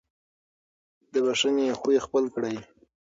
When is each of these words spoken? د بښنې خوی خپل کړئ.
د 1.11 1.13
بښنې 1.25 1.67
خوی 1.79 1.97
خپل 2.05 2.23
کړئ. 2.35 2.55